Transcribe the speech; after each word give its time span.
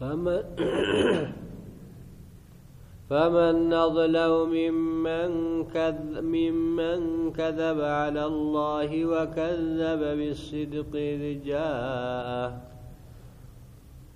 فمن 0.00 0.42
فمن 3.10 3.72
أظلم 3.72 4.50
ممن 4.50 5.64
كذب, 5.64 6.24
ممن 6.24 7.32
كذب 7.32 7.80
على 7.80 8.26
الله 8.26 9.06
وكذب 9.06 10.00
بالصدق 10.18 10.90
إذ 10.94 11.44
جاءه. 11.44 12.75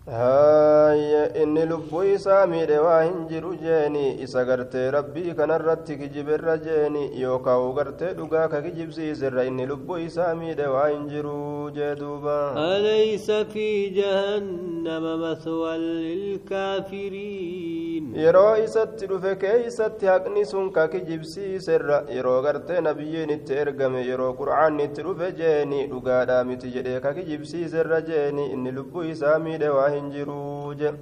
Haaya 0.07 1.25
inni 1.43 1.65
lubbuu 1.71 2.03
isaa 2.15 2.47
miidhe 2.53 2.79
waa 2.85 3.03
hin 3.03 3.19
jiru 3.31 3.51
jeeni 3.63 4.05
isa 4.27 4.45
gartee 4.45 4.85
rabbii 4.95 5.35
kanarratti 5.41 5.97
kijibirra 5.99 6.55
jeeni 6.67 7.03
yookaan 7.23 7.67
gartee 7.79 8.13
dhugaa 8.21 8.47
ka 8.55 8.61
kijibsiisirra 8.67 9.45
inni 9.51 9.67
lubbuu 9.73 9.99
isaa 10.05 10.31
miidhe 10.39 10.67
waa 10.75 10.87
hin 10.89 11.05
jiru 11.11 11.35
jee 11.77 11.91
duuba 12.01 12.37
alaysa 12.63 13.37
fi 13.53 13.67
jahannama 13.99 15.13
maswan 15.25 15.81
lilkaafiriin 16.07 18.09
yeroo 18.23 18.55
isatti 18.65 19.07
dhufe 19.13 19.35
keeysatti 19.45 20.07
haqni 20.13 20.47
sun 20.55 20.73
ka 20.79 20.87
kijibsiisirra 20.97 22.01
yeroo 22.17 22.41
gartee 22.49 22.81
nabiyyiin 22.89 23.31
itti 23.37 23.55
ergame 23.67 24.03
yeroo 24.09 24.33
qur'aanni 24.41 24.85
itti 24.91 25.03
dhufe 25.11 25.31
jeeni 25.45 25.85
dhugaadhaa 25.93 26.41
miti 26.51 26.73
jedhee 26.79 26.99
ka 27.07 27.15
kijibsiisirra 27.21 28.01
jeeni 28.11 28.51
inni 28.57 28.73
lubbuu 28.81 29.07
isaa 29.13 29.39
miidhe 29.47 29.69
waa 29.79 29.89
hin 29.91 29.99
hin 30.01 30.13
jiruu 30.19 30.75
je 30.83 30.93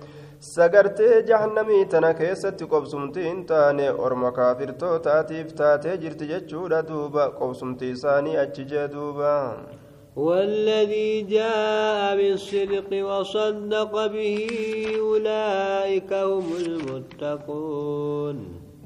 sagartee 0.52 1.22
jahannamii 1.32 1.82
tana 1.96 2.14
keessatti 2.22 2.70
qobsumti 2.76 3.26
hin 3.30 3.42
taane 3.50 3.90
orma 4.08 4.30
kaafirtootaatiif 4.38 5.50
taatee 5.64 5.96
jirti 6.06 6.30
jechuudha 6.32 6.86
duuba 6.92 7.28
qobsumti 7.42 7.92
isaanii 7.96 8.36
achi 8.46 8.70
jee 8.72 8.88
duuba 8.96 9.34
والذي 10.18 11.22
جاء 11.22 12.16
بالصدق 12.16 12.90
وصدق 13.10 14.06
به 14.06 14.38
أولئك 14.98 16.12
هم 16.12 16.46
المتقون 16.66 18.36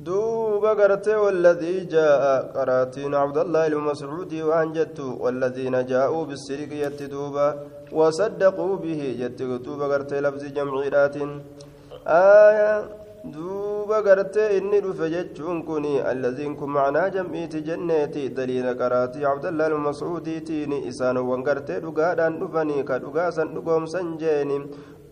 دوب 0.04 0.64
قرتي 0.66 1.14
والذي 1.16 1.84
جاء 1.84 2.52
قراتين 2.56 3.14
عبد 3.14 3.38
الله 3.38 3.66
المسعود 3.66 4.34
وانجت 4.34 5.00
والذين 5.00 5.86
جاءوا 5.86 6.24
بالصدق 6.24 6.70
يتدوبا 6.84 7.48
وصدقوا 7.94 8.76
به. 8.76 9.00
يتدوب 9.22 9.80
قرتي 9.82 10.20
لفظ 10.20 10.42
جمعيرات 10.56 11.16
آية 12.06 12.72
دوب 13.24 13.92
قرتي 13.92 14.58
إني 14.58 14.78
رفجتشون 14.78 15.62
كوني. 15.62 15.94
الذين 16.12 16.56
كن 16.56 16.70
معنا 16.76 17.08
جمعيت 17.08 17.56
جنتي. 17.56 18.28
دليل 18.28 18.66
قراتي 18.80 19.20
عبد 19.24 19.46
الله 19.46 19.66
المسعود 19.66 20.26
تيني. 20.46 20.88
إسان 20.88 21.16
وانقرتي 21.16 21.80
دقادان 21.80 22.38
دفني 22.40 22.82
كدقاسا 22.82 23.44
دقوم 23.54 23.86
سنجيني. 23.86 24.58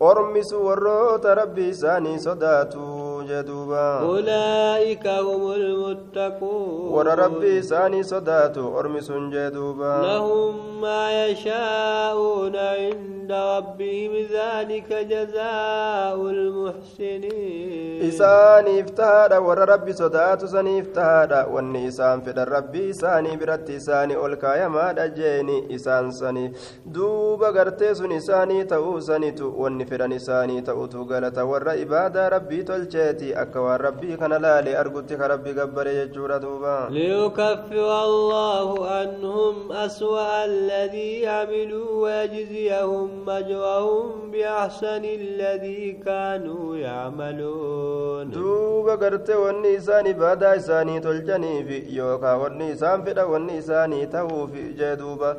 أرمس 0.01 0.53
وروت 0.53 1.25
ربي 1.25 1.73
ساني 1.73 2.13
صداتو. 2.25 3.10
جدوبا 3.31 3.99
أولئك 3.99 5.07
هم 5.07 5.51
المتقون. 5.51 6.93
ور 6.93 7.07
ربي 7.19 7.61
ساني 7.61 8.03
صداتو 8.03 8.79
أرمس 8.79 9.11
جدوبا 9.11 10.01
لهم 10.03 10.81
ما 10.81 11.25
يشاءون 11.25 12.55
عند 12.55 13.31
ربهم 13.31 14.13
ذلك 14.37 14.89
جزاء 15.11 16.15
المحسنين. 16.35 18.07
إساني 18.09 18.81
افتهاد 18.81 19.33
ور 19.33 19.59
ربي 19.69 19.93
صداتو 19.93 20.47
ساني 20.47 20.81
افتهاد 20.81 21.31
واني 21.53 21.87
إسان 21.87 22.21
فد 22.21 22.39
ربي 22.39 22.89
إساني 22.89 23.37
برت 23.37 23.69
إساني 23.69 24.25
ألكا 24.25 24.63
يما 24.63 24.91
دجيني 24.91 25.75
إسان 25.75 26.11
ساني 26.11 26.53
دوبا 26.85 27.49
غرتي 27.49 27.91
إساني 27.91 28.63
تأو 28.63 28.99
ساني 28.99 29.35
واني 29.41 29.85
فدن 29.85 30.13
إساني 30.13 30.61
تأو 30.61 30.85
تو 30.85 31.01
غلطة 31.03 31.43
ور 31.43 31.71
إبادة 31.83 32.29
ربي 32.29 32.63
تلجي 32.63 33.13
jeeti 33.21 33.35
akka 33.37 33.61
waan 33.61 33.79
rabbii 33.81 34.17
kana 34.17 34.39
laale 34.39 34.73
argutti 34.77 35.15
ka 35.17 35.27
rabbi 35.27 35.53
gabbare 35.53 35.93
jechuudha 35.93 36.39
duuba 36.41 36.89
liyukaffira 36.89 37.97
allahu 38.09 38.85
anhum 38.85 39.71
aswa'a 39.71 40.43
alladii 40.49 41.21
camiluu 41.25 42.01
wayajziyahum 42.03 43.29
ajrahum 43.29 44.31
biaxsani 44.33 45.13
alladii 45.21 45.93
kaanuu 46.05 46.75
yacmaluun 46.81 48.31
duuba 48.33 48.97
garte 48.97 49.35
wanni 49.43 49.73
isaan 49.77 50.07
ibaadaa 50.13 50.55
isaanii 50.63 50.99
tolchaniif 51.05 51.69
yookaa 51.99 52.37
wanni 52.45 52.71
isaan 52.73 53.05
fedha 53.05 53.25
wanni 53.35 53.57
isaanii 53.61 54.05
ta'uuf 54.17 54.51
jee 54.81 54.95
duuba 55.03 55.35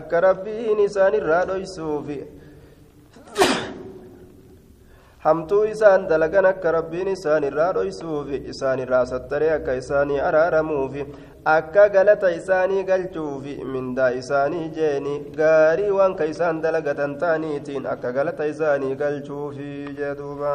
akka 0.00 0.20
rabbiin 0.28 0.80
isaanirraa 0.88 1.44
dhoysuuf 1.52 2.08
hamtuu 5.24 5.64
isaan 5.72 6.06
dalagan 6.08 6.46
akka 6.50 6.72
rabbiin 6.76 7.08
isaan 7.12 7.44
irraa 7.48 7.70
dhoysuuf 7.76 8.28
isaan 8.52 8.78
irraa 8.84 9.04
sattaree 9.12 9.50
akka 9.58 9.74
isaanii 9.82 10.20
araaramuuf 10.28 10.94
akka 11.56 11.88
galata 11.96 12.30
isaanii 12.38 12.84
galchuuf 12.90 13.44
mindaa 13.74 14.10
isaanii 14.22 14.64
jeeni 14.80 15.14
gaarii 15.40 15.90
waan 15.98 16.16
ka 16.20 16.24
isaan 16.34 16.62
dalagatan 16.66 17.18
ta'aniitiin 17.22 17.86
akka 17.94 18.12
galata 18.18 18.44
isaanii 18.54 18.94
galchuuf 19.04 19.56
jedhuuba. 20.02 20.54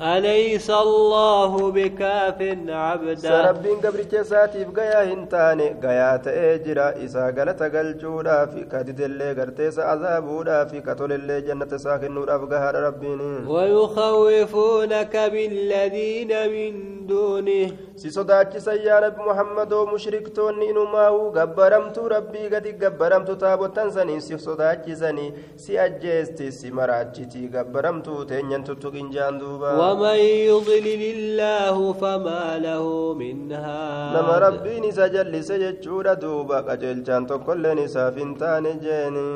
أليس 0.00 0.70
الله 0.70 1.70
بكاف 1.72 2.38
عبدا 2.68 3.14
سربين 3.14 3.76
قبل 3.84 4.08
جساتي 4.08 4.64
بقيا 4.64 5.12
هنتاني 5.12 5.68
قيا 5.82 6.16
تأجرا 6.16 7.04
إسا 7.04 7.26
قلت 7.36 7.62
قلجودا 7.62 8.46
في 8.46 8.60
كاتد 8.64 9.00
اللي 9.00 9.32
قرتيس 9.32 9.78
عذابودا 9.78 10.64
في 10.64 10.80
كتول 10.80 11.12
اللي 11.12 11.40
جنة 11.40 11.76
ساكن 11.76 12.14
نور 12.14 12.36
أفقها 12.36 12.70
ربين 12.70 13.20
ويخوفونك 13.46 15.16
بالذين 15.16 16.32
من 16.52 17.06
دونه. 17.06 17.70
سيصداك 17.96 18.58
سيانب 18.58 19.14
محمد 19.28 19.72
ومشركتون 19.72 20.62
إنماو 20.62 21.30
قبرمت 21.30 21.98
ربي 21.98 22.48
قد 22.52 22.66
قبرمت 22.84 23.30
تابوتان 23.30 23.90
سني 23.90 24.20
سيصداك 24.20 24.92
سني 24.94 25.34
سي 25.56 25.84
أجيستي 25.84 26.50
سي 26.50 26.70
مراجتي 26.70 27.50
قبرمت 27.54 28.06
تنين 28.30 28.64
تتقين 28.64 29.10
جاندوبا 29.10 29.89
ومن 29.90 30.18
يضلل 30.50 31.02
الله 31.16 31.92
فما 31.92 32.58
له 32.58 33.14
من 33.14 33.52
هاد. 33.52 34.14
نما 34.16 34.38
ربي 34.38 34.80
نسا 34.80 35.06
جلس 35.06 35.52
جتشورا 35.52 36.14
دوبا 36.14 36.58
قجلچان 36.60 37.26
تقل 37.26 37.64
نسا 37.78 38.10
فنتان 38.10 38.64
جيني 38.84 39.30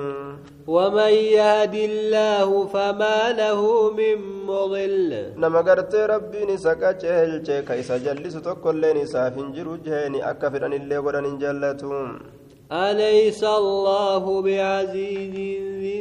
ومن 0.66 1.12
يهد 1.38 1.74
الله 1.74 2.66
فما 2.66 3.32
له 3.32 3.60
من 3.98 4.18
مضل. 4.46 5.10
نما 5.36 5.60
قرت 5.60 5.94
ربي 5.94 6.44
نسا 6.44 6.72
قجلچ 6.82 7.48
كيسا 7.68 7.96
جلس 7.98 8.34
تقل 8.46 8.82
نسا 9.02 9.30
فنجر 9.30 9.68
جيني 9.84 10.30
أكفرن 10.30 10.72
اللي 10.72 10.96
قرن 10.96 11.38
جلتهم. 11.38 12.08
أليس 12.72 13.44
الله 13.44 14.42
بعزيز 14.42 15.34
ذي 15.80 15.98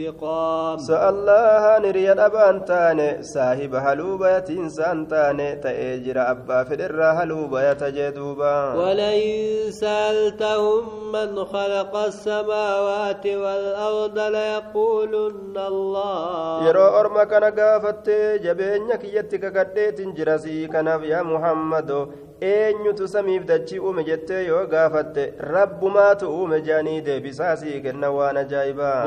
انتقام. 0.00 0.78
سألها 0.78 1.78
نريد 1.78 2.18
أبان 2.18 2.64
تاني 2.64 3.22
صاحب 3.22 3.74
هلوبة 3.74 4.48
إنسان 4.50 5.08
تاني 5.08 5.56
تأجر 5.56 6.30
أبا 6.30 6.64
فدر 6.64 7.02
هلوبة 7.02 7.70
يتجدوبا. 7.70 8.74
ولئن 8.74 9.70
سألتهم 9.70 11.12
من 11.12 11.44
خلق 11.44 11.96
السماوات 11.96 13.26
والأرض 13.26 14.18
ليقولن 14.18 15.56
الله. 15.68 16.68
يرو 16.68 16.86
أرما 17.00 17.24
كان 17.24 17.44
قافت 17.44 18.10
جبينك 18.44 19.04
يتك 19.04 19.58
قديت 19.58 20.00
جرسي 20.00 20.66
كنف 20.66 21.02
يا 21.02 21.22
محمد. 21.22 22.08
eenyutu 22.42 23.08
samiif 23.08 23.44
dachii 23.44 23.78
uume 23.78 24.04
jettee 24.04 24.44
yoo 24.46 24.66
gaafatte 24.66 25.24
rabbumaatu 25.54 26.28
uume 26.36 26.60
jaanii 26.68 27.00
deebisaasii 27.08 27.80
kenna 27.84 28.10
waan 28.10 28.36
ajaa'ibaa 28.42 29.04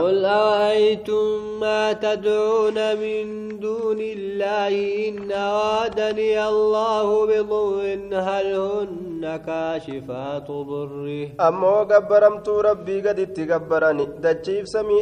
أرأيتم 0.84 1.60
ما 1.60 1.94
تدعون 1.94 2.96
من 2.98 3.53
دون 3.68 4.00
الله 4.18 4.74
إن 5.08 5.32
أرادني 5.32 6.48
الله 6.54 7.08
بضر 7.32 7.80
هل 8.28 8.48
هن 8.68 9.24
كاشفات 9.48 10.48
ضره 10.70 11.28
أما 11.48 11.76
قبرمت 11.92 12.48
ربي 12.70 12.98
قد 13.06 13.20
اتقبرني 13.26 14.06
دجيف 14.24 14.68
سمي 14.70 15.00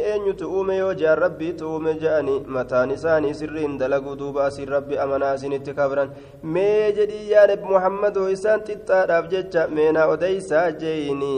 rabbiitu 1.22 1.64
uume 1.66 1.92
je'ani 2.02 2.34
mataan 2.46 2.90
isaanii 2.96 3.34
sirriin 3.40 3.78
dalaguu 3.80 4.16
duuba 4.20 4.44
asiin 4.48 4.68
rabbi 4.74 4.98
amanaa 5.04 5.34
isinitti 5.38 5.74
kabran 5.78 6.14
mee 6.54 6.92
jedhii 6.98 7.30
yaa 7.32 7.46
nabi 7.50 7.70
muhammad 7.74 8.16
osoo 8.22 8.34
isaan 8.36 8.64
xixxaadhaaf 8.68 9.30
jecha 9.34 9.66
meenaa 9.76 10.06
odeysaa 10.14 10.66
jeeyini 10.82 11.34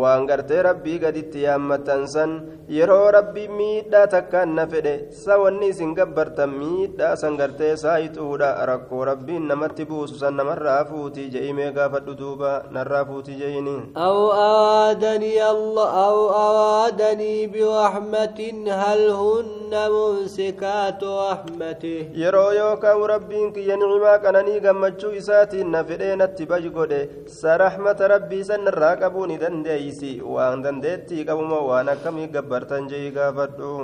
waan 0.00 0.26
gartee 0.30 0.62
rabbii 0.68 0.98
gaditti 1.04 1.44
yaammatan 1.46 2.06
san 2.14 2.32
yeroo 2.78 3.10
rabbii 3.18 3.48
miidhaa 3.58 4.06
takkaan 4.14 4.54
na 4.58 4.66
fedhe 4.72 4.94
sa 5.22 5.38
wanni 5.42 5.70
isin 5.74 5.94
gabbartan 6.00 6.57
miidhaa 6.60 7.14
san 7.22 7.36
gartee 7.42 7.72
saayixuudha 7.84 8.50
rakkoo 8.72 9.04
rabbiin 9.12 9.48
namatti 9.52 9.88
buusu 9.92 10.18
san 10.22 10.34
namarraa 10.42 10.80
fuutii 10.92 11.28
je'imee 11.36 11.70
gaafadhu 11.80 12.18
duuba 12.22 12.52
narraa 12.78 13.04
fuutii 13.12 13.38
أو 13.96 14.32
أرادني 14.32 15.50
الله 15.50 15.90
أو 16.08 16.18
أرادني 16.30 17.46
برحمة 17.46 18.40
هل 18.82 19.00
هن 19.10 19.72
ممسكات 19.90 21.02
رحمته 21.04 21.98
yeroo 22.22 22.52
yookaan 22.52 23.02
rabbiin 23.12 23.52
kiyya 23.52 23.76
nicimaa 23.76 24.18
qananii 24.24 24.60
gammachuu 24.66 25.12
isaatiin 25.20 25.70
na 25.70 25.84
fedhee 25.84 26.16
natti 26.16 26.46
baji 26.50 26.70
godhe 26.76 27.00
sarahmata 27.40 28.08
rabbii 28.14 28.44
sanirraa 28.50 28.94
qabuu 29.02 29.26
ni 29.30 29.40
dandeeysi 29.42 30.12
waan 30.36 30.62
dandeettii 30.68 31.26
qabuma 31.30 31.60
waan 31.70 31.92
akkamii 31.96 32.32
gabbartan 32.36 32.88
jee 32.92 33.10
gaafadhu 33.18 33.74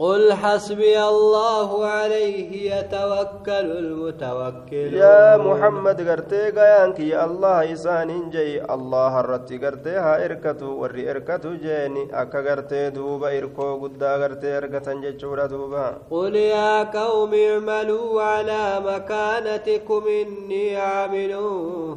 قل 0.00 0.32
حسبي 0.32 1.02
الله 1.02 1.86
عليه 1.86 2.50
يتوكل 2.74 3.66
المتوكلون. 3.82 4.94
يا 4.94 5.36
محمد 5.36 6.08
قرتي 6.08 6.50
قيانك 6.50 7.00
يا 7.00 7.24
الله 7.24 7.72
إسان 7.72 8.30
جي 8.30 8.64
الله 8.64 9.20
الرتي 9.20 9.58
قرتي 9.58 9.90
ها 9.90 10.24
إركتو 10.24 10.66
وري 10.80 11.10
إركتو 11.10 11.52
جيني. 11.64 12.08
أكا 12.12 12.40
قرتي 12.50 12.90
دوبا 12.90 13.38
إركو 13.38 13.76
قدا 13.82 14.12
قرتي 14.22 14.56
إركتن 14.56 15.00
جيشورا 15.00 15.46
دوبا. 15.46 15.86
قل 16.10 16.36
يا 16.36 16.82
قوم 16.82 17.34
اعملوا 17.34 18.22
على 18.22 18.80
مكانتكم 18.86 20.02
إني 20.20 20.76
عامل 20.76 21.32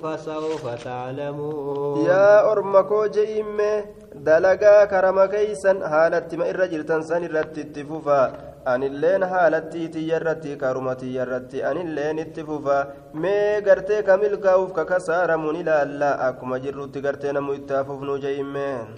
فسوف 0.03 0.83
تعلمون. 0.83 2.05
يا 2.05 2.51
أرمكو 2.51 3.05
جيمي 3.05 3.83
dalagaa 4.26 4.82
karama 4.92 5.24
keeysan 5.34 5.78
haalattima 5.92 6.44
irra 6.52 6.66
jirtan 6.72 7.02
san 7.08 7.22
irratti 7.28 7.60
itti 7.66 7.82
fufa 7.90 8.20
anilleen 8.72 9.22
haalattii 9.32 9.88
tiyya 9.94 10.16
irratti 10.20 10.56
karuma 10.62 10.94
tiyya 11.02 11.22
irratti 11.26 11.58
anilleen 11.70 12.18
itti 12.24 12.42
fufa 12.48 12.78
mee 13.24 13.52
gartee 13.68 14.00
ka 14.08 14.14
milkaa'uuf 14.22 14.72
ka 14.78 14.84
kasaaramuun 14.92 15.56
ilaalla 15.62 16.10
akkuma 16.28 16.56
jirrutti 16.64 17.00
gartee 17.06 17.32
namu 17.38 17.52
itti 17.60 17.72
hafufnu 17.78 18.14
je'immeen 18.24 18.88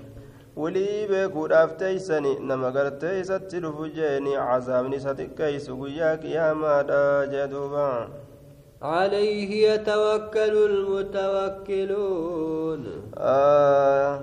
walii 0.63 1.07
beekuudhaaf 1.11 1.71
teeysani 1.83 2.33
nama 2.49 2.69
gartee 2.79 3.15
isatti 3.21 3.61
dhufu 3.67 3.85
jeeni 3.99 4.33
cazaabni 4.49 4.97
isa 5.03 5.13
xiqqeeysu 5.21 5.73
guyyaa 5.83 6.17
qiyaamaadha 6.25 7.03
jee 7.35 7.47
duuba 7.55 7.87
عليه 8.83 9.51
يتوكل 9.73 10.55
المتوكلون 11.81 12.83
آه 13.19 14.21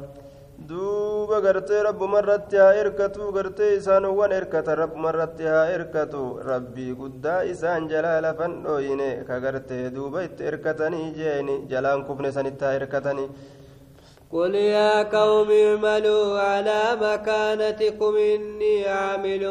duuba 0.68 1.40
gartee 1.44 1.82
rabbuma 1.86 2.18
irratti 2.22 2.56
haa 2.62 2.74
erkatu 2.82 3.30
gartee 3.36 3.70
isaanowwan 3.78 4.32
erkata 4.38 4.74
rabbuma 4.82 5.10
irratti 5.12 5.44
haa 5.52 5.64
erkatu 5.76 6.22
rabbii 6.50 6.92
guddaa 7.00 7.40
isaan 7.52 7.88
jalaa 7.92 8.20
lafan 8.26 8.52
dhooyine 8.66 9.08
ka 9.28 9.36
gartee 9.44 9.84
duuba 9.96 10.22
itti 10.28 10.42
erkatanii 10.50 11.08
jeeni 11.18 11.56
jalaan 11.72 12.04
kufne 12.10 12.30
sanitti 12.38 12.64
haa 12.68 12.78
erkatanii 12.82 13.28
قل 14.36 14.54
يا 14.54 15.02
قوم 15.16 15.48
اعملوا 15.50 16.40
على 16.40 16.80
مكانتكم 17.04 18.14
إني 18.34 18.76
عامل 18.88 19.42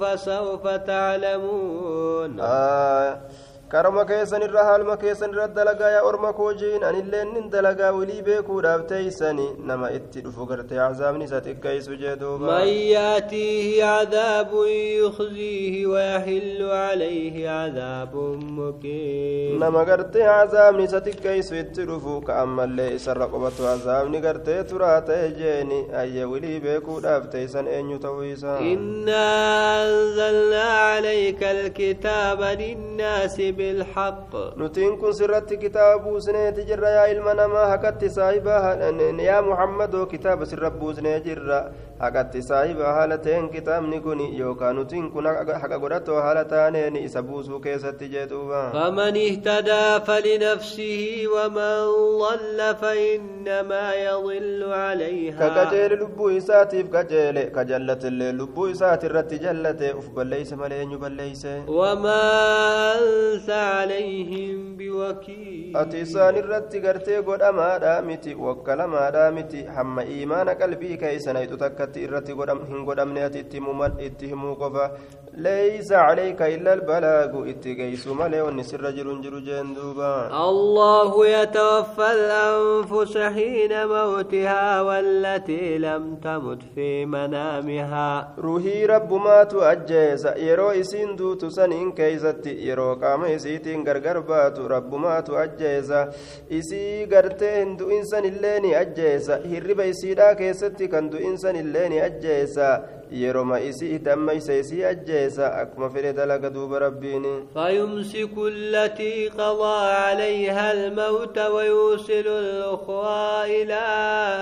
فسوف 0.00 0.64
تعلمون 0.90 2.40
آه 2.40 3.10
karama 3.72 4.02
keessan 4.08 4.42
irra 4.46 4.62
haalma 4.68 4.94
keessan 5.02 5.32
irra 5.34 5.46
dalagaa 5.54 5.88
yaa 5.94 6.02
orma 6.08 6.28
koo 6.38 6.50
jiin 6.60 6.84
anilleen 6.88 7.32
nin 7.36 7.46
dalagaa 7.54 7.90
wilii 7.96 8.22
beekuudhaaf 8.28 8.82
teeysani 8.90 9.46
nama 9.70 9.88
itti 9.96 10.20
dhufu 10.26 10.46
gartee 10.50 10.76
cazaabni 10.80 11.24
isa 11.28 11.40
xiqqeeysu 11.46 11.96
jee 12.02 12.14
duuba 12.20 12.46
من 12.46 12.68
يأتيه 12.68 13.84
عذاب 13.84 14.50
يخزيه 15.02 15.86
ويحل 15.86 16.60
عليه 16.70 17.50
عذاب 17.50 18.14
مقيم 18.58 19.58
nama 19.64 19.84
gartee 19.90 20.22
cazaabni 20.30 20.84
isa 20.88 21.00
xiqqeeysu 21.08 21.58
itti 21.62 21.82
dhufu 21.90 22.14
ka 22.26 22.38
ammallee 22.44 22.88
isarra 23.00 23.26
qobatu 23.34 23.66
cazaabni 23.68 24.20
gartee 24.26 24.62
turaa 24.70 25.00
ta'e 25.10 25.26
jeeni 25.40 25.80
ayya 26.04 26.28
wilii 26.32 26.60
beekuudhaaf 26.68 27.26
teeysan 27.34 27.66
eenyu 27.66 27.98
ta'uu 28.06 28.22
isaa 28.34 28.58
إنا 28.62 29.26
أنزلنا 29.84 30.62
عليك 30.62 31.42
الكتاب 31.42 32.40
للناس 32.62 33.36
بالحق 33.56 34.32
buusneeti 36.06 36.64
jirra 36.68 36.90
yaa 36.90 37.08
ilma 37.08 37.34
namaa 37.34 37.66
hakatti 37.72 38.10
saahibaa 38.10 38.76
yaa 39.28 39.42
muhammadoo 39.42 40.06
kitaaba 40.12 40.46
sirra 40.46 40.70
buusnee 40.70 41.20
jirra 41.26 41.58
haqatti 41.98 42.42
saahibaa 42.48 42.92
haala 42.98 43.18
ta'een 43.26 43.48
kitaabni 43.54 44.00
kun 44.06 44.20
yookaan 44.38 44.76
nutiin 44.76 45.10
kun 45.14 45.26
haqa 45.62 45.78
godhatoo 45.84 46.20
haala 46.26 46.44
taaneen 46.52 46.96
isa 47.02 47.22
buusuu 47.22 47.60
keessatti 47.66 48.08
jee 48.14 48.26
duuba 48.32 48.62
فمن 48.76 49.16
اهتدى 49.16 50.04
فلنفسه 50.06 51.24
ومن 51.34 51.76
ضل 52.22 52.76
فإنما 52.80 53.94
يضل 53.94 54.72
عليها 54.72 55.48
كجيل 55.64 55.92
لبو 55.92 56.28
إساتيف 56.28 56.86
كجيل 56.96 57.42
كجلت 57.42 58.04
اللي 58.04 58.32
لبو 58.32 58.66
الرت 58.66 59.34
جلت 59.34 59.82
أف 59.82 60.08
بليس 60.16 60.52
ملين 60.52 60.98
بليس 60.98 61.46
وما 61.68 62.22
أنت 62.98 63.45
عليهم 63.50 64.76
بوكيل 64.76 65.76
irratti 66.36 66.80
gartee 66.80 67.20
godhamaadha 67.28 68.02
miti 68.08 68.34
wakkalaamaadha 68.46 69.30
miti 69.36 69.64
hamma 69.76 70.04
iimaana 70.14 70.54
qalbii 70.62 70.96
keeysanaytu 71.02 71.56
takkatti 71.62 72.04
irratti 72.06 72.36
hin 72.70 72.84
godhamne 72.88 73.24
ati 73.28 73.44
itti 74.08 74.30
himuu 74.32 74.54
qofa 74.62 74.90
leysa 75.46 76.02
calayka 76.06 76.48
illa 76.48 76.72
albalaagu 76.78 77.46
itti 77.52 77.76
geeysu 77.80 78.14
malee 78.20 78.42
wanni 78.46 78.64
sirra 78.70 78.92
jirun 78.98 79.22
jiru 79.24 79.40
jeen 79.48 79.74
duuba 79.78 80.10
الله 80.46 81.26
يتوفى 81.26 82.06
الأنفس 82.12 83.18
حين 83.18 83.86
موتها 83.86 84.80
والتي 84.80 85.78
لم 85.78 86.16
تمت 86.16 86.62
في 86.74 87.06
منامها 87.06 88.34
rabbumaatu 88.86 89.64
ajjeesa 89.64 90.34
yeroo 90.36 90.72
isiin 90.72 91.18
duutu 91.18 91.50
saniin 91.50 91.92
keeysatti 91.92 92.68
yeroo 92.68 92.96
qaama 92.96 93.28
isiitiin 93.38 93.84
gargar 93.88 94.20
baatu 94.32 94.68
rabbumaatu 94.74 95.36
ajjeesa 95.44 96.02
isii 96.60 97.06
gartee 97.14 97.54
hin 97.60 97.76
du'insan 97.78 98.24
illee 98.32 98.58
ni 98.66 98.74
ajjeesa 98.82 99.40
hirriba 99.52 99.84
isiidhaa 99.94 100.34
keessatti 100.42 100.88
kan 100.88 101.10
du'insan 101.14 101.56
illee 101.62 101.88
ni 101.94 102.00
ajjeesa 102.08 102.68
yeroma 103.22 103.60
isii 103.70 103.90
itammaysa 103.96 104.54
isii 104.62 104.84
ajjeesa 104.84 105.50
akkuma 105.62 105.90
fedhe 105.90 106.12
dalaga 106.12 106.50
duuba 106.50 106.78
rabbiin 106.86 107.26
فيمسك 107.54 108.34
التي 108.38 109.28
قضى 109.28 109.76
عليها 110.04 110.72
الموت 110.72 111.38
ويوصل 111.38 112.26
الأخرى 112.26 113.62
إلى 113.62 113.82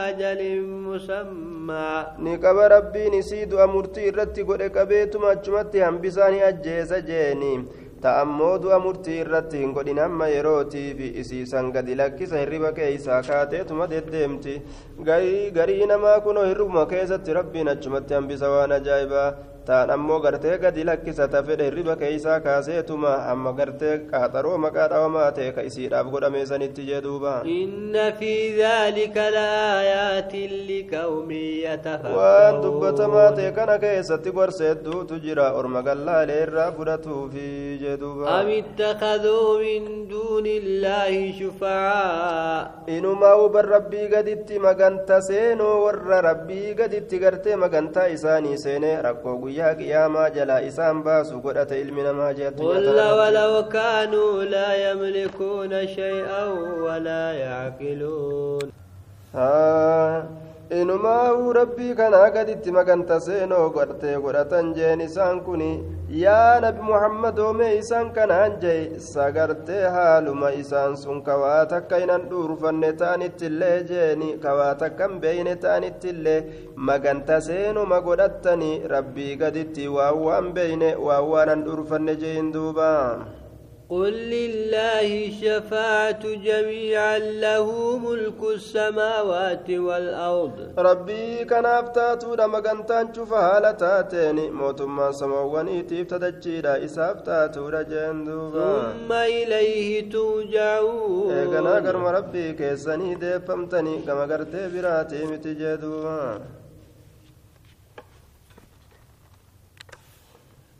أجل 0.08 0.40
مسمى 0.88 2.04
ni 2.18 2.38
qaba 2.40 2.68
rabbiin 2.68 3.12
isii 3.20 3.46
du'a 3.50 3.66
murtii 3.66 4.06
irratti 4.10 4.42
godhe 4.44 4.68
qabeetuma 4.70 5.28
achumatti 5.30 5.78
hambisaa 5.80 6.30
ni 6.30 6.40
ajjeesa 6.42 7.00
jeeni 7.00 7.52
ta'ammoo 8.04 8.52
du'a 8.62 8.78
murtii 8.86 9.18
irratti 9.24 9.58
hin 9.62 9.72
godhin 9.78 9.98
amma 10.06 10.26
yerootiif 10.34 11.00
isiisan 11.22 11.70
gadi 11.76 11.94
lakkisa 12.00 12.40
hirriba 12.42 12.72
keeysaa 12.78 13.22
kaateetuma 13.28 13.86
deddeemti 13.92 14.54
garii 15.58 15.86
namaa 15.92 16.20
kunoo 16.28 16.44
hirribuma 16.50 16.86
keessatti 16.94 17.32
rabbiin 17.40 17.68
achumatti 17.74 18.14
hambisa 18.18 18.50
waan 18.56 18.72
ajaa'ibaa 18.78 19.28
taan 19.68 19.90
ammoo 19.96 20.18
gartee 20.24 20.58
gadi 20.62 20.84
lakkisata 20.88 21.42
fedhe 21.46 21.64
hirriba 21.68 21.94
keeysaa 22.02 22.40
kaaseetuma 22.46 23.12
amma 23.32 23.52
gartee 23.60 23.94
qaaxaroo 24.10 24.58
maqaa 24.64 24.88
dhawamaa 24.92 25.30
ta'e 25.38 25.52
ka 25.56 25.62
isiidhaaf 25.68 26.10
godhame 26.14 26.42
sanitti 26.50 26.82
jee 26.90 27.00
duuba 27.06 27.32
إن 27.44 27.96
في 28.18 28.34
ذلك 28.62 29.16
لآيات 29.16 30.32
لقوم 30.68 31.30
waan 31.30 31.64
يتفكرون 31.64 32.62
dubbatamaa 32.64 33.30
ta'e 33.38 33.50
kana 33.58 33.78
keessatti 33.84 34.30
gorsa 34.36 34.64
hedduutu 34.70 35.18
jira 35.24 35.46
orma 35.60 35.82
gallaalee 35.88 36.42
irraa 36.46 36.70
fudhatuufi 36.76 37.78
jee 37.82 37.96
duuba 38.02 38.28
أم 38.40 38.48
اتخذوا 38.60 39.48
من 39.64 40.08
دون 40.08 40.46
الله 40.46 41.32
شفعاء 41.40 42.62
inumaa 42.96 43.36
uban 43.46 43.64
rabbii 43.64 44.08
gaditti 44.12 44.58
maganta 44.58 45.20
seenoo 45.22 45.84
warra 45.84 46.20
rabbii 46.28 46.74
gaditti 46.80 47.18
gartee 47.18 47.56
magantaa 47.56 48.08
isaanii 48.16 48.58
seenee 48.64 48.96
rakkoo 49.02 49.36
guyyaa 49.38 49.52
qiyaamaa 49.80 50.28
jalaa 50.36 50.60
isaan 50.68 51.02
baasu 51.06 51.40
godhate 51.44 51.80
ilmi 51.80 52.02
namaa 52.02 52.32
jeetu 52.38 52.62
قل 52.72 52.86
ولو 53.20 53.52
كانوا 53.68 54.44
لا 54.44 54.70
يملكون 54.90 55.72
شيئا 55.86 56.44
ولا 56.86 57.24
يعقلون 57.32 58.66
inumaa'uu 60.70 61.52
rabbii 61.52 61.94
kanaa 61.94 62.30
gaditti 62.34 62.72
maganta 62.72 63.16
seenoo 63.20 63.66
godhatee 63.74 64.14
godhatan 64.24 64.70
jeen 64.76 65.00
isaan 65.06 65.40
kun 65.44 65.60
yaa 66.20 66.60
nabi 66.64 66.80
muhammadoome 66.88 67.68
isaan 67.80 68.08
kanaan 68.16 68.56
jee 68.62 68.98
sagartee 69.08 69.82
haaluma 69.96 70.50
isaan 70.62 70.96
sun 71.02 71.20
kawaa 71.28 71.66
takka 71.74 71.96
hinan 72.02 72.24
dhuurfanne 72.30 72.92
ta'anittillee 73.02 73.76
jeeni 73.92 74.32
kawaa 74.46 74.72
takkan 74.82 75.20
beeyne 75.20 75.54
ta'anittillee 75.66 76.40
maganta 76.76 77.40
seenuma 77.50 78.00
godhattanii 78.08 78.82
rabbii 78.96 79.36
gaditti 79.36 79.88
waan 79.98 80.18
waan 80.26 80.52
beeyne 80.58 80.94
waan 80.96 81.24
waanan 81.32 81.64
dhuurfanne 81.68 82.16
jeen 82.24 82.52
duubaa 82.56 83.00
قل 83.90 84.12
لله 84.12 85.30
شفاعة 85.40 86.24
جميعا 86.24 87.18
له 87.18 87.98
ملك 87.98 88.40
السماوات 88.54 89.70
والأرض. 89.70 90.56
ربي 90.78 91.44
كان 91.44 91.66
أفتاتو 91.66 92.34
لما 92.34 92.58
قنتان 92.58 93.14
شوف 93.14 93.32
هالتاتين 93.32 94.52
موتما 94.52 95.12
سموان 95.12 95.68
إتيف 95.78 96.14
تدجيرا 96.14 96.84
إسا 96.84 97.12
أفتات 97.12 97.58
رجين 97.58 98.24
ثم 98.24 99.12
إليه 99.12 100.10
ترجعون. 100.10 101.30
إيقنا 101.30 101.74
قرم 101.74 102.06
ربي 102.06 102.52
كيساني 102.52 103.14
ديفمتني. 103.14 103.98
كما 104.06 104.22
قرتي 104.22 104.68
براتي 104.72 105.24
متجدوها 105.24 106.40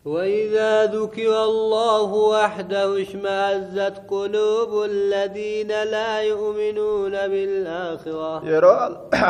وإذا 0.05 0.93
ذكر 0.93 1.33
الله 1.33 2.11
وحده 2.13 2.89
اشمأزت 3.03 3.97
قلوب 4.13 4.73
الذين 4.93 5.73
لا 5.95 6.21
يؤمنون 6.21 7.15
بالآخرة. 7.33 8.33
يرى 8.45 8.77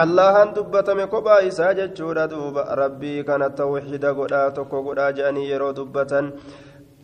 الله 0.02 0.42
أن 0.42 0.50
دبت 0.56 0.88
مكبا 0.90 1.46
إساجة 1.46 1.94
جورة 1.94 2.26
دوب 2.26 2.58
ربي 2.58 3.22
كانت 3.22 3.54
التوحيد 3.54 4.04
قد 4.18 4.32
آتك 4.32 4.72
قد 4.86 4.98
آجاني 4.98 5.42
يرى 5.50 5.72
دبتا 5.78 6.20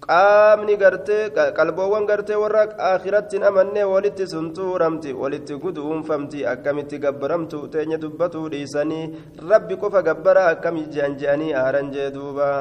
قامني 0.08 0.74
قرتي 0.74 1.20
قلبوان 1.58 2.04
غرتي 2.10 2.34
وراك 2.34 2.70
آخرت 2.74 3.34
أمني 3.34 3.84
ولت 3.84 4.18
سنتو 4.32 4.76
رمتي. 4.82 5.12
ولت 5.12 5.48
قدوم 5.62 6.02
فمتي. 6.02 6.52
أكمت 6.52 6.92
قبرمتو 7.04 7.66
تيني 7.72 7.96
دبتو 8.02 8.48
ليسني 8.50 9.00
ربي 9.50 9.74
كوفا 9.76 10.00
قبرا 10.06 10.50
أكمي 10.50 10.82
جانجاني 10.94 11.48
آرنجي 11.68 12.10
دوبا. 12.10 12.52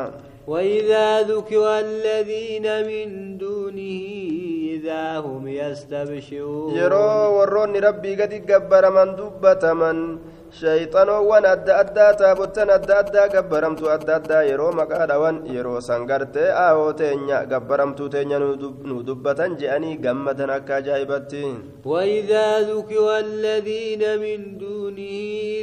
وإذا 0.49 1.07
ذكر 1.31 1.63
الذين 1.85 2.65
من 2.89 3.07
دونه 3.37 4.05
إذا 4.75 5.05
هم 5.25 5.43
يستبشرون. 5.47 6.73
يرو 6.73 7.09
ورون 7.37 7.71
ربي 7.87 8.11
قد 8.19 8.33
قبر 8.49 8.83
من 8.97 9.07
دبة 9.19 9.63
من 9.81 9.97
شيطان 10.51 11.09
وان 11.09 11.45
أدى 11.45 11.73
أدى 11.81 12.07
تابتن 12.19 12.69
أدى 12.69 12.93
أدى 13.01 13.23
قبرمتو 13.33 13.85
أدى 13.95 14.15
أدى 14.15 14.39
يرو 14.51 14.71
مقادة 14.79 15.15
وان 15.21 15.35
يرو 15.55 15.75
سنگرت 15.79 16.37
آهو 16.37 16.91
تنيا 16.99 17.39
قبرمتو 17.51 18.05
تنيا 18.13 18.39
ندبة 18.89 19.39
جاني 19.61 19.91
قمتنا 20.03 20.57
كجائبت 20.67 21.33
وإذا 21.85 22.47
ذكر 22.71 23.05
الذين 23.25 24.03
من 24.23 24.39
دونه 24.57 24.78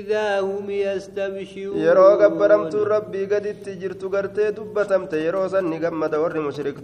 إذا 0.07 0.41
هم 0.41 0.71
يستمشون 0.71 1.79
يرو 1.79 2.09
قبرم 2.23 2.63
ربي 2.75 3.27
قد 3.27 3.47
تجر 3.65 3.93
تقرت 3.93 4.41
دبتم 4.41 5.07
تيرو 5.07 5.49
سن 5.49 5.73
قم 5.85 6.07
دور 6.07 6.41
مشرك 6.41 6.77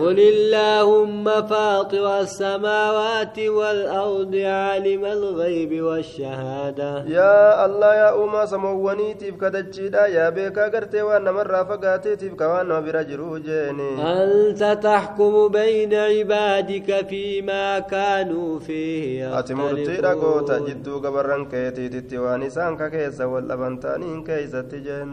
قل 0.00 0.18
اللهم 0.34 1.24
فاطر 1.24 2.20
السماوات 2.20 3.38
والأرض 3.38 4.34
عالم 4.36 5.04
الغيب 5.04 5.82
والشهادة. 5.82 7.04
يا 7.08 7.66
الله 7.66 7.94
يا 7.94 8.24
أما 8.24 8.46
سمواني 8.46 9.14
تيب 9.14 9.44
دجدا 9.44 10.06
يا 10.06 10.30
بيكا 10.30 10.64
قرت 10.72 10.94
وأنا 10.94 11.32
مرة 11.32 11.96
تيب 11.96 12.18
تبك 12.18 12.40
وأنا 12.40 12.80
برجر 12.80 13.20
أنت 14.20 14.78
تحكم 14.82 15.48
بين 15.48 15.94
عبادك 15.94 17.06
فيما 17.08 17.78
كانوا 17.78 18.58
فيه 18.58 19.38
أتمرت 19.38 19.88
رقوت 20.00 20.50
جدو 20.52 20.98
قبرن 20.98 21.44
كيت 21.52 21.79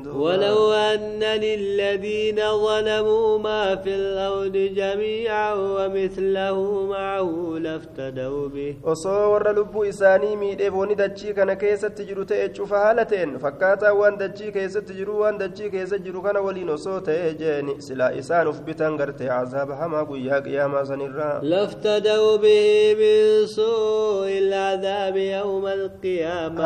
ولو 0.07 0.71
أن 0.73 1.23
للذين 1.23 2.35
ظلموا 2.65 3.37
ما 3.39 3.75
في 3.75 3.95
الأرض 3.95 4.51
جميعا 4.75 5.53
ومثله 5.53 6.85
معه 6.85 7.57
لافتدوا 7.59 8.47
به 8.49 8.75
osoo 8.83 9.31
warra 9.31 9.51
lubbuu 9.53 9.85
isaanii 9.85 10.35
miidheef 10.35 10.73
wani 10.73 10.95
dachii 10.95 11.33
kana 11.33 11.55
keessatti 11.55 12.05
jiru 12.09 12.25
ta'e 12.25 12.49
cufa 12.49 12.77
haala 12.83 13.05
ta'en 13.05 13.39
fakkaataa 13.39 13.93
waan 13.99 14.17
dachii 14.21 14.51
keessatti 14.57 14.93
jiru 14.99 15.19
waan 15.21 15.37
dachii 15.41 15.69
keessa 15.75 15.97
jiru 16.05 16.21
kana 16.21 16.41
waliin 16.47 16.69
osoo 16.77 16.99
ta'e 17.09 17.33
jeeni 17.41 17.75
silaa 17.87 18.11
isaan 18.21 18.47
uf 18.53 18.61
bitan 18.67 18.97
gartee 19.01 19.27
cazaaba 19.33 19.75
hamaa 19.81 20.03
guyyaa 20.11 20.41
qiyaamaa 20.47 20.85
sanirraa 20.91 21.35
لافتدوا 21.43 22.37
به 22.37 22.95
من 23.01 23.45
سوء 23.47 24.29
العذاب 24.43 25.15
يوم 25.17 25.65
القيامة 25.67 26.56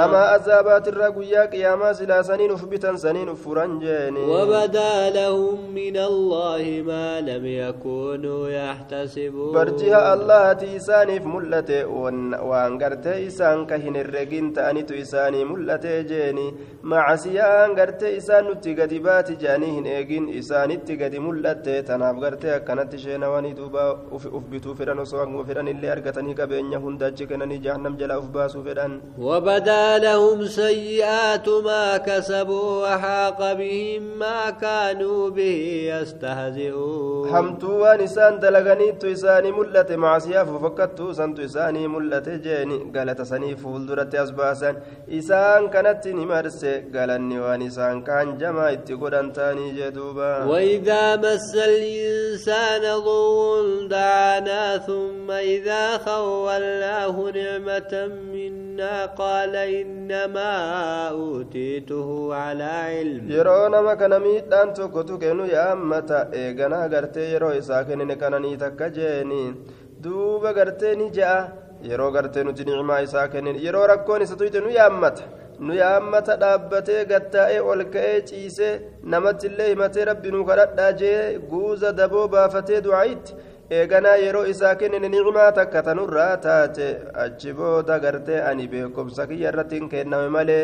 qiyaamaa 1.54 1.94
silaa 2.00 2.24
saniin 2.30 2.52
uf 2.58 2.64
bitan 2.74 2.98
saniin 3.06 3.30
uf 3.34 3.42
furan 3.46 3.80
jeeni 3.84 4.22
وبدا 4.32 5.10
لهم 5.10 5.60
من 5.76 5.98
الله 5.98 6.64
ما 6.86 7.22
لم 7.22 7.46
يكونوا 7.46 8.50
يحتسبون 8.50 9.54
ka 13.72 13.78
hin 13.84 13.96
herregin 14.00 14.48
ta'anitu 14.58 14.94
isaanii 15.04 15.46
mul'ate 15.52 15.94
jeeni 16.12 16.46
macasiyaan 16.92 17.76
gartee 17.80 18.12
isaan 18.20 18.46
nutti 18.50 18.74
gadi 18.80 19.00
baati 19.08 19.36
je'anii 19.44 19.72
hin 19.78 19.86
eegin 19.96 20.26
isaanitti 20.42 20.98
gadi 21.02 21.20
mul'atte 21.28 21.76
tanaaf 21.90 22.18
gartee 22.24 22.54
akkanatti 22.60 23.02
sheenawanii 23.06 23.54
duuba 23.60 23.84
uf 24.18 24.26
uf 24.38 24.44
bituu 24.54 24.76
fedhan 24.80 25.04
osoo 25.06 25.22
hanguma 25.24 25.48
fedhan 25.50 25.72
illee 25.74 25.92
argatanii 25.96 26.38
qabeenya 26.42 26.84
hunda 26.86 27.12
achi 27.12 27.30
kennanii 27.32 27.62
jahannam 27.68 27.98
jalaa 28.02 28.20
uf 28.24 28.30
baasuu 28.38 28.64
fedhan 28.70 29.00
وبدا 29.28 29.81
لهم 29.98 30.46
سيئات 30.46 31.48
ما 31.50 31.98
كسبوا 31.98 32.70
وحاق 32.84 33.54
بهم 33.54 34.04
ما 34.20 34.50
كانوا 34.50 35.30
به 35.30 35.60
يستهزئون. 35.92 37.30
حمتوا 37.32 37.96
نسان 37.96 38.40
دلغني 38.40 38.92
تساني 38.92 39.52
ملت 39.52 39.92
مع 39.92 40.20
سياف 40.20 40.50
فكت 40.64 41.00
سنت 41.12 41.42
ساني 41.42 41.88
ملت 41.88 42.30
جاني 42.30 42.80
قالت 42.96 43.22
سني 43.22 43.56
فولدرت 43.56 44.16
أسباسا 44.16 44.72
إسان 45.18 45.68
كانت 45.74 46.08
نمرس 46.08 46.66
قالت 46.66 47.12
النوان 47.22 47.62
إسان 47.62 48.02
كان 48.02 48.38
جما 48.38 48.74
اتقران 48.74 49.34
تاني 49.34 49.72
جدوبا. 49.78 50.44
وإذا 50.44 51.16
مس 51.16 51.56
الإنسان 51.56 52.84
ضو 53.06 53.88
دعانا 53.88 54.78
ثم 54.78 55.32
إذا 55.32 55.98
خولناه 55.98 57.16
نعمة 57.36 57.94
منا 58.34 58.71
قال 59.19 59.57
إنما 59.57 60.53
أوتيته 61.09 62.35
على 62.35 62.65
علم 62.65 63.29
yeroo 63.31 63.69
nama 63.69 63.97
kana 63.97 64.19
miidhaan 64.19 64.75
tokko 64.75 65.03
tuqe 65.09 65.35
nu 65.35 65.47
yaammata 65.47 66.19
eeganaa 66.43 66.89
gartee 66.89 67.29
yeroo 67.33 67.53
isaa 67.61 67.85
kennine 67.85 68.17
kananii 68.23 68.57
takka 68.57 68.91
jeeni 68.99 69.41
duuba 70.05 70.53
gartee 70.59 70.95
ni 71.01 71.11
ja'a 71.19 71.39
yeroo 71.91 72.11
gartee 72.17 72.45
nuti 72.45 72.65
nicmaa 72.69 73.01
isaa 73.09 73.27
kennine 73.35 73.59
yeroo 73.67 73.87
rakkoon 73.93 74.23
isa 74.27 74.37
tuyte 74.43 74.61
nu 74.67 74.71
yaammata 74.79 75.25
nu 75.67 75.75
yaammata 75.83 76.37
dhaabbatee 76.43 77.03
gattaa'ee 77.13 77.61
ol 77.73 77.85
ka'ee 77.97 78.21
ciisee 78.31 78.73
namatti 79.15 79.47
illee 79.51 79.69
himatee 79.73 80.05
rabbi 80.11 80.31
nu 80.37 80.45
kadhadhaa 80.51 80.93
jee 81.03 81.21
guuza 81.53 81.93
daboo 82.01 82.27
baafatee 82.37 82.81
du'aayitti 82.89 83.33
eeganaa 83.80 84.16
yeroo 84.24 84.46
isaa 84.54 84.76
kennine 84.80 85.10
nicmaa 85.14 85.52
takka 85.58 85.82
tanurraa 85.88 86.32
taate 86.46 86.88
achi 87.26 87.54
booda 87.60 88.00
gartee 88.06 88.40
ani 88.50 88.68
beekumsa 88.74 89.28
kiyya 89.30 89.50
irratti 89.54 89.76
hin 89.80 89.90
kenname 89.94 90.30
malee 90.38 90.64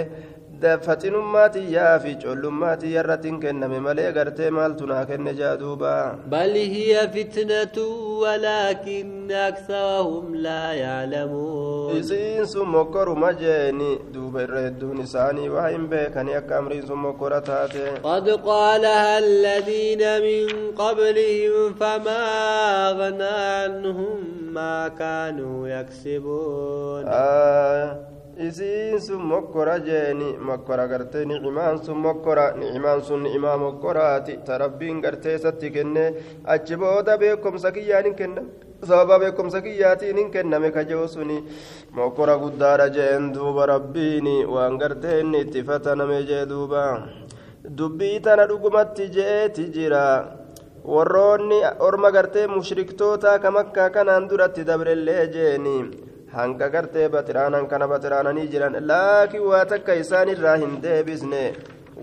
fi 0.62 2.16
collummaatiyya 2.24 3.02
irratti 3.02 3.28
hin 3.30 3.40
kenname 3.40 3.80
malee 3.80 4.12
gartee 4.18 4.50
maaltu 4.58 4.86
naa 4.92 5.06
kenne 5.06 5.34
jaa 5.40 5.56
duuba 5.58 6.16
بل 6.32 6.54
هي 6.58 7.08
فتنة 7.08 7.78
ولكن 8.22 9.32
أكثرهم 9.32 10.36
لا 10.36 10.74
يعلمون 10.74 12.00
isiin 12.00 12.46
sun 12.46 12.68
mokkoruma 12.68 13.34
jeeni 13.34 14.00
duuba 14.14 14.42
irra 14.44 14.62
hedduun 14.68 15.00
isaanii 15.04 15.50
waa 15.50 15.68
hin 15.70 15.88
beekanii 15.92 16.36
akka 16.40 16.58
amriin 16.58 16.86
sun 16.88 17.00
mokkora 17.00 17.42
taate 17.42 18.02
قد 18.04 18.30
قالها 18.30 19.20
الذين 19.20 20.02
من 20.22 20.72
قبلهم 20.76 21.74
فما 21.80 22.22
أغنى 22.90 23.36
عنهم 23.62 24.20
ما 24.54 24.88
كانوا 24.88 25.68
يكسبون 25.68 27.04
Ah, 27.08 28.17
isiin 28.38 29.00
sun 29.02 29.22
mokkora 29.32 29.80
jeeni 29.88 30.38
mokkora 30.38 30.86
gartee 30.88 31.26
nicimaan 31.26 31.78
sun 31.86 31.98
mokkora 32.06 32.46
nicimaan 32.60 33.02
sun 33.02 33.24
nicimaa 33.24 33.58
mokkoraati 33.58 34.38
ta 34.46 34.58
rabbiin 34.62 35.02
gartee 35.02 35.36
isatti 35.40 35.72
kenne 35.76 36.04
achi 36.54 36.76
booda 36.78 37.18
beekumsa 37.18 37.72
kiyyaan 37.72 38.06
hin 38.06 38.16
kenname 38.16 38.50
sababa 38.90 39.20
beekumsa 39.24 39.62
kiyyaatiin 39.62 40.18
hin 40.22 40.32
kenname 40.32 40.72
kajoo 40.72 41.08
suni 41.08 41.38
mokkora 42.00 42.38
guddaadha 42.44 42.90
jeen 42.98 43.32
duuba 43.34 43.66
rabbiin 43.74 44.28
waan 44.56 44.78
gartee 44.82 45.20
inni 45.22 45.42
itti 45.46 45.64
fataname 45.70 46.20
jee 46.32 46.46
duuba 46.50 46.84
dubbii 47.78 48.20
tana 48.28 48.46
dhugumatti 48.50 49.10
je'eeti 49.16 49.66
jira 49.78 50.04
warroonni 50.96 51.58
orma 51.88 52.12
gartee 52.12 52.48
mushriktoota 52.48 53.40
kam 53.40 53.58
akka 53.64 53.90
kanaan 53.96 54.30
duratti 54.30 54.64
dabrellee 54.70 55.24
jeeni 55.38 55.78
hanga 56.38 56.70
gartee 56.76 57.08
baxiraanan 57.16 57.68
kana 57.72 57.88
baxiraananii 57.94 58.48
jiran 58.54 58.76
laakiin 58.92 59.46
waa 59.52 59.66
takka 59.74 59.94
isaan 60.04 60.30
irraa 60.36 60.56
hin 60.64 60.74
deebisne 60.86 61.44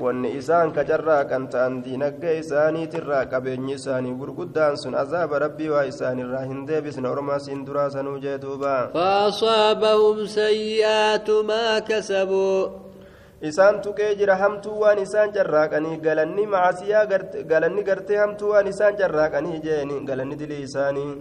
wanni 0.03 0.31
isaan 0.41 0.73
ka 0.77 0.83
carraaqan 0.91 1.45
ta'an 1.53 1.75
diinagdee 1.85 2.33
isaaniitirraa 2.43 3.25
qabeenyi 3.33 3.75
isaanii 3.81 4.15
gurguddaan 4.21 4.77
sun 4.83 4.95
azaaba 5.03 5.39
rabbii 5.45 5.69
waa 5.75 5.85
isaanirraa 5.93 6.45
hin 6.53 6.65
deebisne 6.71 7.09
ormaas 7.15 7.47
hin 7.53 7.61
duraasanuu 7.67 8.17
jee 8.25 8.39
duuba 8.47 8.75
فأصابهم 8.95 10.27
سيئات 10.27 11.29
ما 11.31 11.79
كسبوا 11.79 12.69
isaan 13.45 13.77
tuqee 13.85 14.15
jira 14.19 14.37
hamtuu 14.43 14.81
waan 14.83 14.99
isaan 15.07 15.31
carraaqanii 15.37 15.97
galanni 16.07 16.45
macasiyaa 16.53 17.05
galanni 17.53 17.83
gartee 17.89 18.17
hamtuu 18.23 18.51
waan 18.53 18.67
isaan 18.73 18.95
carraaqanii 19.01 19.59
jeeni 19.67 19.97
galanni 20.09 20.37
dilii 20.43 20.63
isaanii 20.69 21.13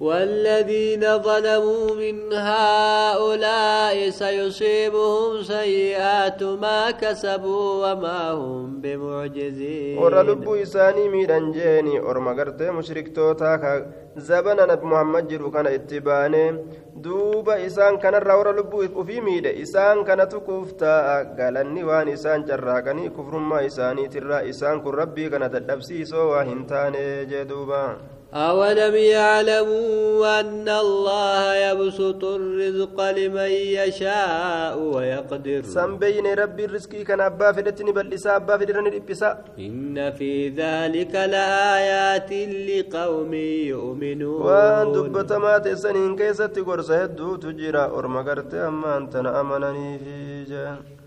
والذين 0.00 1.04
ظلموا 1.18 1.86
من 2.02 2.32
هؤلاء 2.32 4.10
سيصيبهم 4.10 5.42
سيئات 5.42 6.42
ما 6.42 6.90
كسبوا 6.90 7.92
وما 7.92 8.30
هم 8.32 8.80
بمعجزين. 8.80 9.98
ورلب 9.98 10.48
إساني 10.48 11.08
ميدان 11.08 11.52
جيني 11.52 12.00
ورمغرت 12.00 12.62
مشرك 12.62 13.16
توتاكا 13.16 13.92
زبنا 14.16 14.64
نبي 14.66 14.86
محمد 14.86 15.28
جيرو 15.28 15.50
كان 15.50 15.66
اتباني 15.66 16.64
دوبا 16.96 17.66
إسان 17.66 17.98
كان 17.98 18.14
رور 18.14 18.56
لبو 18.56 19.04
في 19.04 19.20
ميدا 19.20 19.62
إسان 19.62 20.04
كان 20.04 20.28
تكفتا 20.28 20.96
قالني 21.38 21.84
وان 21.84 22.08
إسان 22.08 22.44
جراغني 22.44 23.08
كفر 23.08 23.38
ما 23.38 23.66
إساني 23.66 24.08
ترى 24.08 24.50
إسان 24.50 24.80
كن 24.80 24.90
ربي 24.90 25.28
كان 25.28 25.50
تدبسي 25.50 26.04
سوا 26.04 26.42
هنتاني 26.42 27.24
جدوبا 27.24 27.96
أولم 28.34 28.94
يعلموا 28.94 30.40
أن 30.40 30.68
الله 30.68 31.54
يبسط 31.54 32.24
الرزق 32.24 33.10
لمن 33.10 33.50
يشاء 33.50 34.78
ويقدر؟ 34.78 35.62
سم 35.62 35.96
بين 35.98 36.26
ربي 36.26 36.64
الرزق 36.64 36.90
كان 37.02 37.20
أبا 37.20 37.52
في 37.52 37.62
فدتني 37.62 37.92
بل 37.92 38.14
إسا 38.14 38.36
أبا 38.36 38.54
إن 39.58 40.12
في 40.12 40.48
ذلك 40.48 41.14
لآيات 41.14 42.32
لقوم 42.70 43.34
يؤمنون. 43.74 44.42
وأن 44.42 44.92
دبت 44.92 45.32
ما 45.32 45.58
تسنين 45.58 46.16
كيسة 46.16 46.46
تقرس 46.46 46.90
هدو 46.90 47.36
تجرى 47.36 47.84
أرمغرت 47.98 48.54
أما 48.54 48.96
أنت 48.96 49.16
نأمنني 49.16 49.98
في 49.98 50.44
جان 50.44 50.99